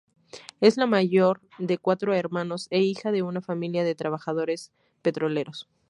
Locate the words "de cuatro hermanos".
1.59-2.65